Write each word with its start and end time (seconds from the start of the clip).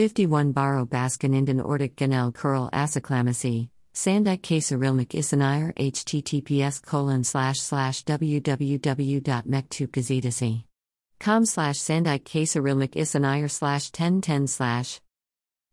51 0.00 0.52
Baro 0.52 0.86
Baskin 0.86 1.62
Ordic 1.62 1.94
Ganel 1.94 2.32
Curl 2.32 2.70
Asaclamacy, 2.72 3.68
Sandak 3.92 4.40
Kasarilmak 4.40 5.08
Isanire 5.08 5.74
https 5.74 6.80
colon 6.80 7.22
slash 7.22 7.60
slash 7.60 8.02
www.mektupgazidasi. 8.04 10.64
Com 11.18 11.44
slash 11.44 11.76
Sandak 11.76 12.22
Kasarilmak 12.22 12.92
Isanire 12.92 13.50
slash 13.50 13.92
1010 13.92 14.46
slash. 14.46 15.02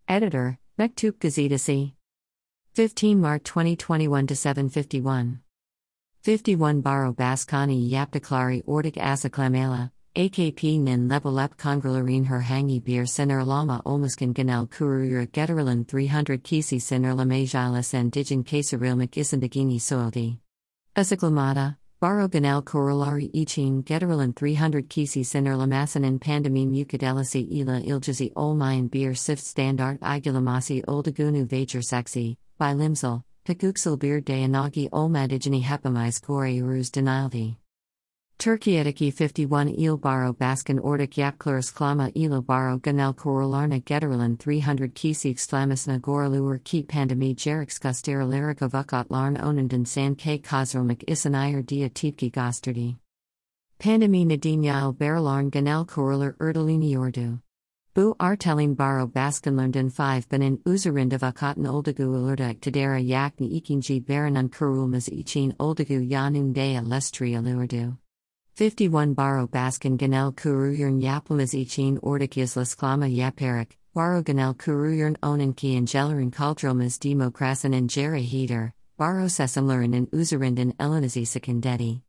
Editor, 0.09 0.59
Mektup 0.77 1.19
Gazidasi. 1.19 1.93
15 2.73 3.21
March 3.21 3.45
2021 3.45 4.27
to 4.27 4.35
751. 4.35 5.39
51 6.23 6.81
Baro 6.81 7.13
Baskani 7.13 7.89
Yaptaklari 7.89 8.61
Ordic 8.65 8.97
Asaklamela. 8.97 9.91
AKP 10.17 10.79
nin 10.79 11.09
levelep 11.09 11.57
kongralarin 11.57 12.25
her 12.25 12.39
hangi 12.41 12.79
bir 12.85 13.05
lama 13.45 13.81
olmuskin 13.85 14.33
genel 14.33 14.65
kuruyur 14.65 15.27
getirilen 15.31 15.85
300 15.85 16.43
kisi 16.43 16.79
sinerlamajalis 16.79 17.93
and 17.93 18.11
digin 18.11 18.43
kasarilmak 18.43 19.15
isindagini 19.15 19.79
soildi. 19.79 20.37
Asaklamata, 20.95 21.75
baro 22.01 22.27
genel 22.27 22.63
kurulari 22.63 23.29
ichin 23.31 23.83
getirilen 23.83 24.33
300 24.33 24.89
kisi 24.89 25.23
sinerlamasanin 25.23 26.19
pandemim 26.19 26.73
ukadelisi 26.81 27.39
ila 27.39 27.79
iljazi 27.79 28.31
olmayan 28.35 28.91
bir 28.91 29.13
sift 29.13 29.43
standard 29.43 29.99
igulamasi 30.01 30.83
oldagunu 30.87 31.45
vajur 31.45 31.83
sexy, 31.83 32.37
by 32.59 32.73
limsal, 32.73 33.21
takuksal 33.45 34.01
bir 34.01 34.21
dayanagi 34.21 34.89
olmadigini 34.91 35.61
hepamais 35.63 36.19
gori 36.21 36.63
uruz 36.63 36.91
denildi. 36.91 37.66
Turkietiki 38.39 39.11
51 39.11 39.73
Il 39.79 39.97
Baro 39.97 40.31
Baskin 40.31 40.79
Ordik 40.79 41.15
Yapklurus 41.15 41.73
Klama 41.73 42.11
Ilo 42.15 42.39
Baro 42.39 42.77
Ganel 42.77 43.15
Korolarna 43.15 43.83
Getterilan 43.83 44.37
300 44.37 44.93
Kisik 44.93 45.39
Slamasna 45.39 45.99
Goralur 45.99 46.63
Ki 46.63 46.83
Pandemi 46.83 47.35
Jerix 47.35 47.79
Gustera 47.79 48.27
Lyrica 48.27 48.69
Vukat 48.69 49.07
Larn 49.09 49.37
Onandan 49.37 49.87
San 49.87 50.13
K 50.13 50.37
Kazromak 50.37 51.03
Isanayar 51.07 51.65
Dia 51.65 51.89
Tipki 51.89 52.31
Gostardi. 52.31 52.97
Pandemi 53.79 54.23
Nadinyal 54.23 54.95
Baralarn 54.95 55.49
Ganel 55.49 55.87
Korolar 55.87 56.37
Erdalini 56.37 56.95
Ordu. 56.95 57.39
Bu 57.95 58.15
Artelim 58.19 58.75
Baro 58.77 59.07
Baskinlernden 59.07 59.89
5 59.89 60.29
Benin 60.29 60.57
Uzarinda 60.63 61.17
Vakatan 61.17 61.65
Oldagu 61.65 62.05
Ulurdak 62.05 62.59
Tadera 62.59 63.03
Yakni 63.03 63.59
Ikinji 63.59 64.05
Baranan 64.05 64.49
Kurulmas 64.49 65.09
Ichin 65.09 65.55
Oldagu 65.55 66.07
Yanun 66.07 66.53
Dea 66.53 66.81
Lestri 66.81 67.35
Alurdu. 67.35 67.97
51 68.57 69.13
Baro 69.13 69.45
Baskin 69.45 69.99
Ganel 69.99 70.33
Kuruyern 70.33 70.99
Yaplamas 70.99 71.53
Ichin 71.53 71.99
Ordikias 71.99 72.57
Lasklama 72.57 73.05
Yaparik, 73.07 73.73
Baro 73.93 74.23
Ganel 74.23 74.55
Kuruyern 74.55 75.15
Onanki 75.17 75.77
and 75.77 75.87
Jelerin 75.87 76.31
Kaldromas 76.31 76.97
Demokrasan 76.97 77.75
and 77.75 77.87
Jere 77.87 78.17
Heater, 78.17 78.73
Baro 78.97 79.25
Sesamlerin 79.25 79.95
and 79.95 80.09
Uzarinden 80.09 80.75
Elenizi 80.77 81.21
Sekindeti. 81.21 82.01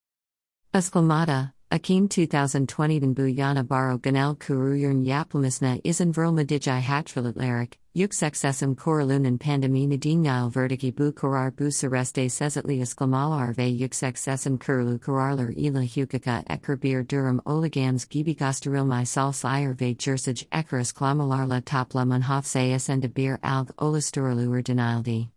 Asklamata, 0.73 1.53
Akim 1.71 2.09
2020 2.09 2.99
Den 2.99 3.15
Buyana 3.15 3.63
Baro 3.63 3.99
Ganel 3.99 4.35
Kuruyern 4.35 5.05
Yaplamisna 5.05 5.83
Isan 5.85 6.15
Verlmadijai 6.15 6.81
Hatrilatlarik, 6.81 7.75
Yuksexesum 7.99 8.77
Koralunan 8.77 9.39
Pandemi 9.39 9.89
Nadinyail 9.89 10.53
Verdiki 10.53 10.95
Bu 10.95 11.13
Korar 11.13 11.51
Bu 11.51 11.65
Sereste 11.65 12.31
Sezatli 12.31 12.81
Esklamalar 12.81 13.57
Ve 13.59 13.77
Yuksexesum 13.77 14.57
Kurlu 14.61 15.01
Korarler 15.01 15.53
Ila 15.57 15.83
Hukaka 15.83 16.45
Ekerbir 16.49 17.05
Durum 17.05 17.41
Oligams 17.45 18.07
Gibigosterilmai 18.07 19.05
Sal 19.05 19.33
Sire 19.33 19.73
Ve 19.81 19.97
Jersage 19.97 20.47
Ekeris 20.53 20.93
Klamalarla 20.93 21.61
Topla 21.61 22.05
Munhafsayas 22.07 22.89
and 22.89 23.13
Bir 23.15 23.41
Alg 23.43 23.75
Olasturalur 23.79 24.63
Denildi. 24.63 25.31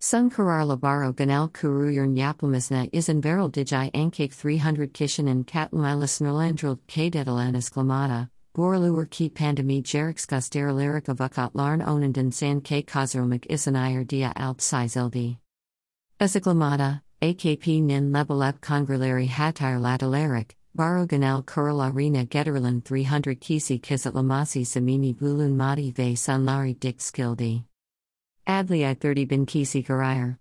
Sun 0.00 0.28
Karar 0.28 0.64
Labaro 0.64 1.14
Ganel 1.14 1.48
Kuruyern 1.50 2.16
Yaplamisna 2.16 2.90
Isan 2.92 3.20
Beryl 3.20 3.48
Dijai 3.48 3.92
Ankake 3.92 4.34
300 4.34 4.92
Kishin 4.92 5.30
and 5.30 5.46
Katlumilas 5.46 6.20
Nerlandril 6.20 6.80
Kadedalan 6.88 7.54
Esclamata, 7.54 8.28
Borluer 8.56 9.04
Ki 9.04 9.28
Pandemi 9.28 9.82
Jerix 9.82 10.24
Gustera 10.24 10.72
Lyrica 10.72 11.14
Vukat 11.14 11.50
Larn 11.52 11.82
Onandan 11.82 12.32
San 12.32 12.62
K 12.62 12.82
Isanayar 12.82 14.06
Dia 14.06 14.32
Alp 14.34 14.60
Sizildi. 14.60 15.36
Esclamata, 16.18 17.02
AKP 17.20 17.82
Nin 17.82 18.10
Lebelep 18.10 18.60
Congrilari 18.60 19.28
hatir 19.28 19.78
Latalarik, 19.78 20.52
Baro 20.74 21.04
Ganel 21.04 21.44
Kurla 21.44 21.94
Rina 21.94 22.24
300 22.24 23.36
Kisi 23.36 23.78
Kisatlamasi 23.78 24.62
Samimi 24.62 25.14
Bulun 25.14 25.54
Madi 25.54 25.90
Ve 25.90 26.14
Sunlari 26.14 26.80
Dik 26.80 26.96
Skildi. 26.96 27.62
Adli 28.46 28.86
I 28.86 28.94
30 28.94 29.26
bin 29.26 29.44
kisi 29.44 29.84
karayar. 29.84 30.38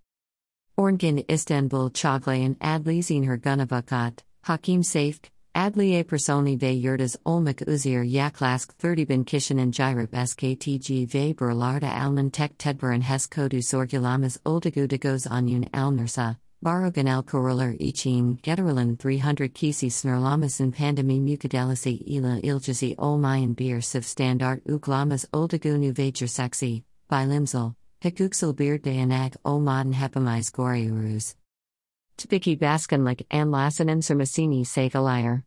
Orngin 0.78 1.26
Istanbul 1.30 1.90
Chaglayan 1.90 2.56
Adli 2.60 3.04
Zinher 3.04 3.38
Gunavakat, 3.38 4.20
Hakim 4.46 4.84
Safk, 4.84 5.32
Adli 5.56 6.00
A 6.02 6.04
Personi 6.04 6.58
ve 6.58 6.72
Yurdas 6.72 7.16
Olmak 7.26 7.62
Uzir 7.66 8.04
Yaklask 8.04 8.74
30 8.78 9.08
bin 9.08 9.24
Kishinan 9.24 9.72
Jirip 9.72 10.14
SKTG 10.14 11.14
ve 11.14 11.34
Berlarda 11.34 11.90
Alman 12.04 12.30
Tek 12.30 12.58
Tedbaran 12.58 13.02
Hes 13.02 13.28
Kodu 13.28 13.64
Sorgulamas 13.64 14.38
Oldagu 14.46 14.86
Dagos 14.86 15.26
Anyun 15.28 15.70
Alnursa, 15.72 16.36
Barogan 16.62 17.08
El 17.08 17.24
Korolar 17.24 17.72
Getterilan 18.44 18.98
300 18.98 19.54
Kisi 19.54 19.90
Snurlamas 19.90 20.60
in 20.60 20.74
Pandemi 20.74 21.22
Mukadelisi 21.22 22.04
Ila 22.06 22.42
Iljazi 22.42 22.94
Olmayan 22.98 23.56
Bir 23.56 23.80
Siv 23.80 24.04
Standard 24.04 24.62
Uglamas 24.66 25.26
Oldagunu 25.32 25.94
Vajur 25.94 26.28
Saxi, 26.28 26.84
Bilimsal. 27.10 27.74
Hekuksel 28.02 28.58
bir 28.58 28.84
dayanag 28.84 29.36
o 29.46 29.60
modern 29.60 29.94
hepamais 29.94 30.52
goriurus. 30.52 31.34
Tbiki 32.18 32.58
baskanlik 32.58 33.26
an 33.30 33.52
lasanen 33.52 34.02
sermasini 34.02 34.66
segalayar. 34.66 35.44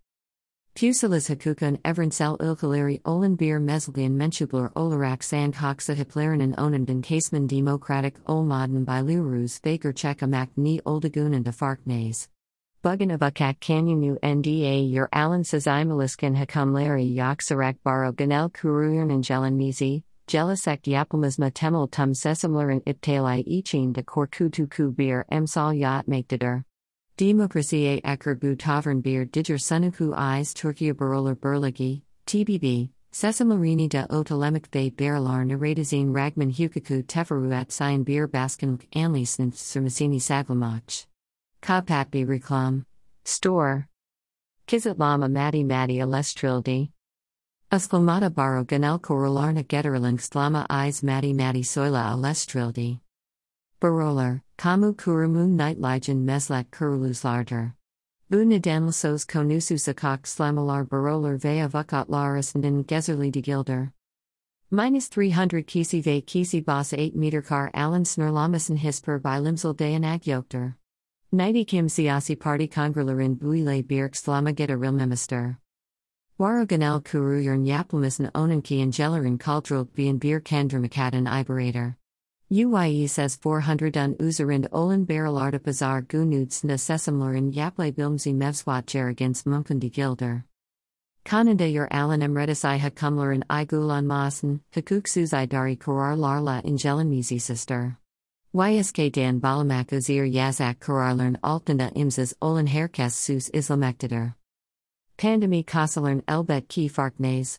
Fusilis 0.77 1.29
hakukan 1.29 1.79
evransel 1.85 2.37
ilkaliri 2.39 3.01
olan 3.05 3.39
bir 3.39 3.59
mezlian 3.59 4.13
menschubler 4.13 4.71
olarak 4.77 5.25
sand 5.25 5.55
hoxa 5.55 5.95
hiplerinan 5.95 6.55
onenden 6.59 7.03
caseman 7.03 7.49
democratic 7.49 8.15
olmaden 8.27 8.85
bilurus 8.85 9.59
vaker 9.65 9.93
chekamak 9.93 10.49
ni 10.57 10.81
oldagunan 10.85 11.43
de 11.43 11.53
farknays. 11.53 12.29
Bugan 12.83 13.11
of 13.11 13.21
akak 13.21 13.61
kanyunu 13.61 14.19
nda 14.23 14.85
your 14.89 15.09
alan 15.13 15.43
sazimaliskan 15.43 16.37
hakumleri 16.37 17.15
yaksarak 17.15 17.83
baro 17.83 18.13
ganel 18.13 18.51
kuruyern 18.51 19.11
and 19.11 19.25
jelan 19.25 19.57
Jelisek 20.29 20.87
yapılmazma 20.87 21.51
temel 21.51 21.87
tum 21.87 22.15
sesimlerin 22.15 22.83
iptalai 22.87 23.41
için 23.41 23.95
de 23.95 24.03
korkutuku 24.03 24.99
bir 24.99 25.25
emsal 25.29 25.75
yapmaktadır. 25.75 26.63
Demokrasiye 27.19 27.95
eker 27.97 28.43
bu 28.43 28.57
tavern 28.57 29.05
bir 29.05 29.33
diger 29.33 29.59
sunuku 29.59 30.15
eyes 30.19 30.55
Türkiye 30.55 30.99
barolar 30.99 31.43
berligi, 31.43 32.03
TBB, 32.27 32.89
sesimlerini 33.13 33.91
de 33.91 34.07
otolemek 34.11 34.75
ve 34.75 34.99
beralar 34.99 35.49
naradizin 35.49 36.15
ragman 36.15 36.51
hukuku 36.51 37.07
teferuat 37.07 37.73
sayan 37.73 38.07
bir 38.07 38.33
baskinlik 38.33 38.97
anlisnif 38.97 39.59
sürmesini 39.59 40.21
saglamach. 40.21 41.07
Kapat 41.61 42.13
bir 42.13 42.29
reklam. 42.29 42.85
Store. 43.25 43.85
Kizitlama 44.67 45.29
madi 45.29 45.65
madi 45.65 46.05
alestrildi. 46.05 46.98
Asclamata 47.71 48.35
baro 48.35 48.65
ganel 48.65 48.99
corolarna 48.99 49.63
getterling 49.63 50.17
slama 50.19 50.65
eyes 50.71 51.03
mati 51.03 51.35
mati 51.35 51.61
soila 51.61 52.15
alestrildi. 52.15 53.01
Barolar, 53.79 54.41
kamu 54.57 54.95
kurumun 54.95 55.51
night 55.51 55.79
ligen 55.79 56.25
meslat 56.25 56.71
kurulus 56.71 57.23
Bu 58.31 58.47
nidanlasos 58.47 59.27
konusu 59.27 59.77
sakak 59.77 60.23
slamalar 60.23 60.89
barolar 60.89 61.39
vea 61.39 61.69
vukat 61.69 62.09
larisnden 62.09 62.87
gezerli 62.87 63.31
de 63.31 63.43
gilder. 63.43 63.93
Minus 64.71 65.11
300 65.11 65.67
kisi 65.67 66.01
ve 66.03 66.23
kisi 66.23 66.65
bas 66.65 66.95
8 66.95 67.15
meter 67.15 67.43
car 67.43 67.71
alan 67.75 68.05
snurlamisen 68.05 68.79
hisper 68.79 69.19
by 69.19 69.39
limsel 69.39 69.75
dayanag 69.75 70.27
yokter. 70.27 70.79
90 71.33 71.67
kim 71.67 71.89
siasi 71.89 72.35
party 72.35 72.67
kongrelerin 72.67 73.37
buile 73.37 73.83
birk 73.87 74.15
slama 74.15 74.55
getterilmemister. 74.55 75.59
Waroganel 76.39 77.03
kuruyern 77.03 77.67
yaplamisen 77.67 78.31
onanki 78.33 78.81
and 78.81 78.93
gellerin 78.93 79.39
kaldrog 79.39 79.93
bien 79.93 80.19
beer 80.19 80.41
kendramakadan 80.41 81.27
iberator. 81.27 81.97
UYE 82.49 83.09
says 83.09 83.37
400 83.37 83.97
un 83.97 84.15
uzerind 84.21 84.69
olan 84.71 85.05
baralarda 85.05 85.59
pazar 85.59 86.07
gunuds 86.07 86.63
na 86.63 86.75
sesamlerin 86.75 87.53
yaple 87.53 87.93
bilmzi 87.93 88.33
mevswat 88.33 88.87
jerigans 88.87 89.43
munkundi 89.43 89.91
gilder. 89.91 90.45
Kananda 91.25 91.73
yor 91.73 91.89
alan 91.91 92.21
emredisai 92.21 92.79
hakumlerin 92.79 93.43
igulan 93.51 94.07
masen, 94.07 94.61
hakuksuzai 94.73 95.49
dari 95.49 95.75
karar 95.75 96.17
larla 96.17 96.63
mizi 97.05 97.41
sister. 97.41 97.97
YSK 98.55 99.13
dan 99.13 99.41
balamak 99.41 99.89
uzir 99.89 100.25
yazak 100.33 100.79
kararlern 100.79 101.37
altanda 101.43 101.93
imzas 101.97 102.33
olan 102.41 102.69
herkes 102.69 103.17
sus 103.17 103.51
islamektider. 103.53 104.38
Pandemi 105.19 105.65
Kasalern 105.67 106.23
Elbet 106.29 106.69
Ki 106.69 106.89
Farknays. 106.89 107.59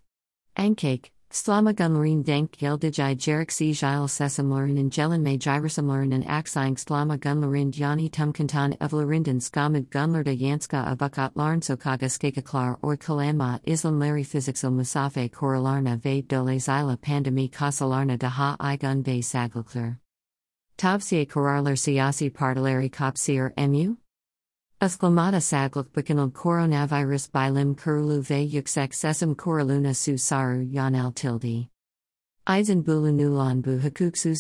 Ankake, 0.56 1.10
Slamagunlarin 1.30 2.24
denk 2.24 2.52
geldij 2.52 3.20
jerik 3.20 3.52
si 3.52 3.74
gile 3.74 4.08
sesamlarin 4.08 4.80
en 4.80 4.90
gelen 4.90 5.22
me 5.22 5.38
gyrasamlarin 5.38 6.14
en 6.14 6.24
axing 6.24 6.78
slamagunlarin 6.78 7.74
yani 7.74 8.10
tumkantan 8.10 8.78
evlarinden 8.80 9.42
skamid 9.42 9.90
gunlarda 9.90 10.34
yanska 10.40 10.86
abakat 10.96 11.32
larn 11.36 11.60
sokaga 11.60 12.10
skakaklar 12.10 12.78
or 12.82 12.96
kalanma 12.96 13.60
islam 13.66 14.00
larry 14.00 14.24
physixil 14.24 14.72
musafe 14.72 15.30
koralarna 15.30 16.02
ve 16.02 16.22
dole 16.22 16.60
zila 16.60 16.96
pandemi 16.96 17.52
kasalarna 17.52 18.18
daha 18.18 18.56
igun 18.74 19.06
ve 19.06 19.22
saglakler. 19.22 19.98
Tavsiye 20.78 21.28
kararlar 21.28 21.76
siyasi 21.76 22.30
partileri 22.30 22.90
kapsir 22.90 23.52
mu? 23.68 23.98
Esklamada 24.82 25.42
sagluk 25.42 25.92
bikinal 25.94 26.32
coronavirus 26.32 27.28
bilim 27.34 27.76
kurulu 27.76 28.24
ve 28.30 28.38
yüksek 28.38 28.96
sesim 28.96 29.36
koraluna 29.36 29.94
su 29.94 30.18
saru 30.18 30.62
yanel 30.62 31.12
tildi. 31.12 31.68
Eisen 32.48 32.86
bulu 32.86 33.18
nulan 33.18 33.62
bu 33.62 33.72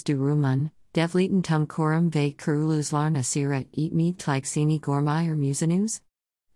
durumun, 0.05 0.71
devleten 0.93 1.41
tum 1.41 1.67
korum 1.67 2.09
ve 2.15 2.31
kuruluzlarna 2.37 3.21
sira 3.23 3.65
eat 3.73 4.17
tliksini 4.17 4.79
gormire 4.79 5.35
musinus? 5.35 5.99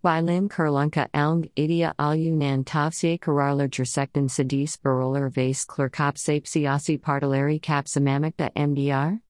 Bilim 0.02 0.48
kurlunka 0.48 1.08
elng 1.12 1.50
idia 1.54 1.92
alunan 1.98 2.64
tavsiye 2.64 3.18
kararlar 3.18 3.68
jersekten 3.68 4.28
sidis 4.28 4.78
barolar 4.82 5.28
vase 5.28 5.66
klurkopsape 5.66 6.46
siyasi 6.46 6.98
partileri 6.98 7.60
kapsamamikta 7.60 8.50
MDR? 8.56 9.23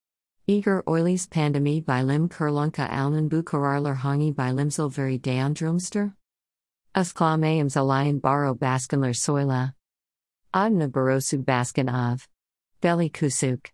Eager 0.46 0.82
oilies 0.86 1.26
pandemi 1.26 1.82
by 1.82 2.02
lim 2.02 2.28
kurlunka 2.28 2.86
alnen 2.90 3.30
bu 3.30 3.42
kararlar 3.42 3.96
hangi 3.96 4.30
by 4.30 4.50
limsil 4.50 4.92
very 4.92 5.18
deandrumster? 5.18 6.12
Usklamayams 6.94 7.76
alayan 7.76 8.20
baro 8.20 8.54
baskinler 8.54 9.16
soila. 9.16 9.72
Adna 10.52 10.86
barosu 10.86 11.42
baskin 11.42 11.88
av. 11.88 12.28
Beli 12.82 13.08
kusuk. 13.08 13.70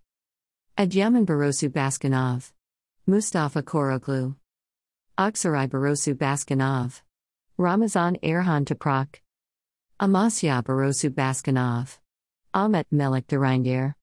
Adıyaman 0.79 1.27
barosu 1.27 1.71
baskin 1.71 2.15
av. 2.15 2.53
Mustafa 3.05 3.63
Koroglu. 3.63 4.37
Aksaray 5.19 5.69
barosu 5.69 6.15
baskin 6.15 6.63
av. 6.63 7.03
Ramazan 7.59 8.17
Erhan 8.23 8.65
Toprak. 8.65 9.21
Amasya 10.01 10.63
barosu 10.63 11.11
baskinov. 11.11 11.99
Ahmet 12.55 12.87
Melik 12.93 13.27
Durindir. 13.27 13.95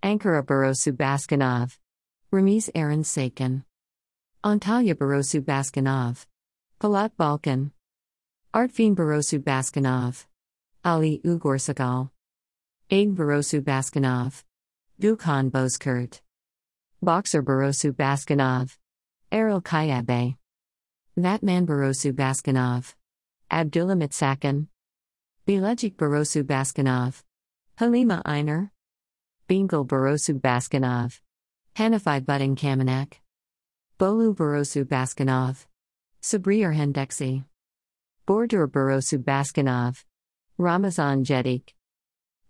Ankara 0.00 0.44
barosu 0.44 0.92
baskinov. 0.92 1.76
Ramiz 2.30 2.68
Aaron 2.74 3.04
Sakin. 3.04 3.64
Antalya 4.44 4.92
Barosu 4.94 5.40
Baskinov. 5.40 6.26
Palat 6.78 7.12
Balkan. 7.16 7.70
Artvin 8.52 8.94
Barosu 8.94 9.38
Baskinov. 9.42 10.26
Ali 10.84 11.22
Ugorsagal. 11.24 12.10
Aid 12.90 13.16
Barosu 13.16 13.62
Baskinov. 13.62 14.44
Dukhan 15.00 15.50
Bozkurt. 15.50 16.20
Boxer 17.00 17.42
Barosu 17.42 17.92
Baskinov. 17.92 18.76
Eril 19.32 19.62
Kayabe. 19.62 20.36
Batman 21.16 21.66
Barosu 21.66 22.12
Baskinov. 22.12 22.94
Abdullah 23.50 23.94
Mitsakin. 23.94 24.66
Bilecik 25.46 25.96
Barosu 25.96 26.42
Baskinov. 26.42 27.22
Halima 27.78 28.20
Einer. 28.26 28.70
Bingöl 29.48 29.86
Barosu 29.86 30.38
Baskinov. 30.38 31.22
Hanifai 31.78 32.26
Budding 32.26 32.56
Kamenak. 32.56 33.20
Bolu 34.00 34.34
Barosu 34.34 34.84
Baskinov. 34.84 35.64
Sabrier 36.20 36.74
Hendeksi. 36.74 37.44
Burdur 38.26 38.66
Barosu 38.66 39.22
Baskinov. 39.22 40.02
Ramazan 40.58 41.22
Jedik. 41.22 41.74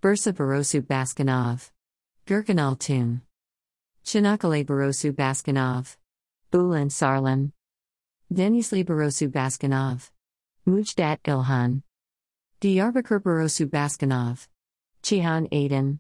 Bursa 0.01 0.33
Barosu 0.33 0.81
Baskinov. 0.81 1.71
Gurkanal 2.27 2.79
Tun. 2.79 3.21
Çanakkale 4.03 4.65
Barosu 4.65 5.13
Baskinov. 5.13 5.99
Bulan 6.51 6.89
Sarlan. 6.89 7.53
Denizli 8.33 8.83
Barosu 8.83 9.29
Baskinov. 9.29 10.11
Mujdat 10.67 11.19
Ilhan. 11.25 11.83
Diyarbakir 12.63 13.21
Barosu 13.21 13.67
Baskinov. 13.67 14.49
Chihan 15.03 15.47
Aiden. 15.53 15.99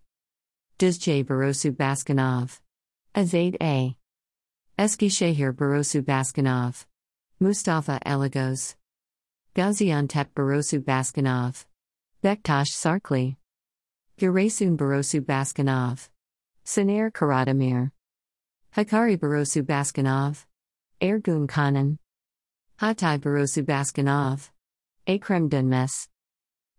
Dizjay 0.78 1.26
Barosu 1.26 1.76
Baskinov. 1.76 2.60
Azaid 3.18 3.56
A. 3.60 3.96
Eskişehir 4.78 5.52
Barosu 5.58 6.06
Baskinov. 6.06 6.86
Mustafa 7.40 7.98
Eligos. 8.06 8.76
Gaziantep 9.56 10.34
Barosu 10.36 10.84
Baskinov. 10.84 11.64
Bektash 12.22 12.70
Sarkli. 12.70 13.36
Giresun 14.20 14.76
Barosu 14.76 15.20
Baskinov. 15.20 16.08
Sinair 16.64 17.10
Karadamir. 17.10 17.90
Hakkari 18.76 19.18
Barosu 19.18 19.64
Baskinov. 19.64 20.46
Ergun 21.00 21.48
Khanan. 21.48 21.98
Hatay 22.80 23.18
Barosu 23.18 23.64
Baskinov. 23.64 24.50
Akrem 25.08 25.48
Dunmes. 25.50 26.06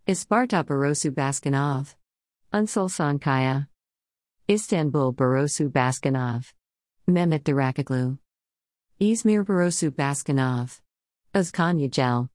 Isparta 0.08 0.64
Barosu 0.64 1.12
Baskinov. 1.12 1.96
Unsulsan 2.54 3.20
Kaya. 3.20 3.68
Istanbul 4.50 5.14
Barosu 5.14 5.70
Baskinov. 5.70 6.54
Mehmet 7.08 7.44
Durakaglu. 7.44 8.18
Izmir 9.00 9.46
Barosu 9.46 9.92
Baskinov. 9.92 10.82
Özkan 11.36 11.78
Yücel. 11.78 12.28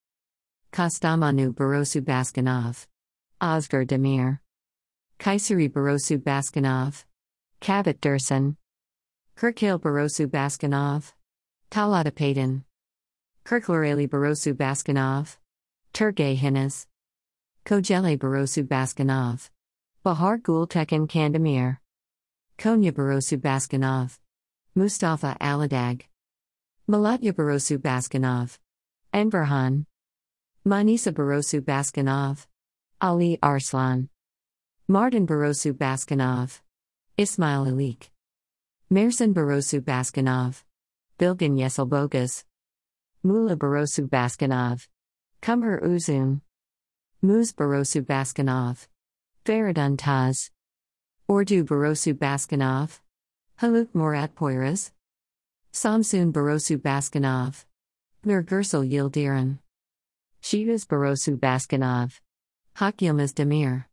Kastamonu 0.73 1.53
Barosu 1.53 2.03
Baskinov. 2.03 2.87
Oscar 3.41 3.85
Demir. 3.85 4.39
Kayseri 5.19 5.69
Barosu 5.69 6.23
Baskinov. 6.23 7.05
Kavit 7.61 8.01
Dursun. 8.01 8.57
Kırıkkale 9.37 9.83
Barosu 9.83 10.31
Baskinov. 10.31 11.03
Talata 11.69 12.13
Payton. 12.13 12.63
Kirklareli 13.45 14.09
Barosu 14.09 14.55
Baskinov. 14.55 15.37
Turgay 15.93 16.37
Hinas. 16.37 16.87
Kocaeli 17.65 18.17
Barosu 18.17 18.63
Baskinov. 18.63 19.51
Bahar 20.05 20.39
Gultekin 20.39 21.09
Kandemir. 21.09 21.84
Konya 22.59 22.93
Barosu 22.93 23.37
Baskinov. 23.39 24.19
Mustafa 24.77 25.37
Aladag. 25.41 26.03
Malatya 26.89 27.33
Barosu 27.33 27.79
Baskinov. 27.79 28.59
Enverhan. 29.13 29.87
Manisa 30.67 31.13
Barosu 31.13 31.61
Baskinov. 31.61 32.47
Ali 33.01 33.39
Arslan. 33.43 34.09
Mardin 34.89 35.27
Barosu 35.27 35.73
Baskinov. 35.73 36.61
Ismail 37.19 37.67
Alik. 37.67 38.11
Mersin 38.91 39.35
Barosu 39.35 39.81
Baskinov. 39.81 40.63
Bilgin 41.19 41.57
Yeselbogas. 41.59 42.45
Muğla 43.25 43.57
Barosu 43.57 44.09
Baskinov. 44.09 44.87
Kumher 45.43 45.81
Uzun. 45.83 46.41
Muz 47.23 47.53
Barosu 47.53 48.03
Baskinov. 48.03 48.87
Faridun 49.45 49.97
Taz. 49.97 50.51
Ordu 51.27 51.65
Barosu 51.65 52.13
Baskinov. 52.13 53.01
Haluk 53.57 53.95
Morat 53.95 54.35
Poyraz. 54.35 54.91
Samsun 55.73 56.33
Barosu 56.33 56.77
Baskinov. 56.77 57.65
Nurgursal 58.27 58.85
Yildiran. 58.85 59.59
Sivas 60.43 60.85
Barosu 60.85 61.39
Baskinov. 61.39 62.21
Hak 62.75 62.99
Demir. 62.99 63.85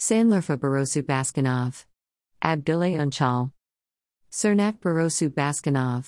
Şanlıurfa 0.00 0.60
Barosu 0.60 1.06
Baskinov. 1.06 1.86
Abdullah 2.42 2.98
Unchal. 3.06 3.50
Şırnak 4.30 4.84
Barosu 4.84 5.36
Baskinov. 5.36 6.02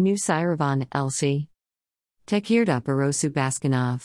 Nusairavan 0.00 0.86
Elsi. 0.92 1.46
Tekirdağ 2.26 2.82
Barosu 2.86 3.34
Baskinov. 3.34 3.98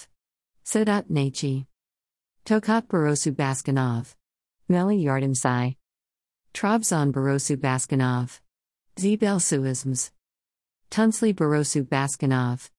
Sedat 0.63 1.09
Nachi. 1.09 1.65
Tokat 2.45 2.91
Barosu 2.91 3.37
Baskinov. 3.37 4.20
Meli 4.69 5.03
Yardimsai. 5.03 5.75
Trabzon 6.53 7.11
Barosu 7.11 7.57
Baskinov. 7.57 8.39
Zebel 8.99 9.39
Suisms. 9.39 10.11
Tunceli 10.89 11.33
Barosu 11.33 11.87
Baskinov. 11.87 12.69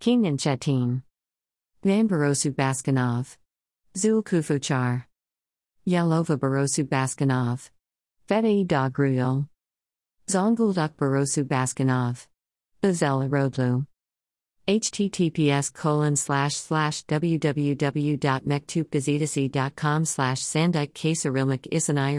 King 0.00 0.24
Chetin. 0.36 1.02
Van 1.82 2.08
Barosu 2.08 2.54
Baskinov. 2.54 3.36
Zul 3.96 4.22
Kufuchar. 4.22 5.04
Yalova 5.86 6.38
Barosu 6.38 6.84
Baskinov. 6.84 7.70
Fedei 8.28 8.66
Dogruyol. 8.66 9.48
Zonguldak 10.28 10.94
Barosu 10.96 11.44
Baskinov. 11.44 12.26
Bazela 12.82 13.28
Rodlu 13.28 13.86
https 14.68 15.72
colon 15.72 16.14
slash 16.14 16.54
slash 16.54 17.02
www.mektupgazidasi.com 17.06 20.04
slash 20.04 20.40
sandike 20.40 20.92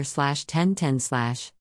slash 0.02 0.44
1010 0.46 0.98
slash 0.98 1.48